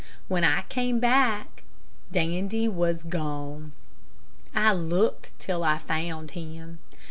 When 0.27 0.43
I 0.43 0.63
came 0.63 0.99
back, 0.99 1.61
Dandy 2.11 2.67
was 2.67 3.03
gone. 3.03 3.71
I 4.55 4.73
looked 4.73 5.37
till 5.37 5.63
I 5.63 5.77
found 5.77 6.31
him. 6.31 6.79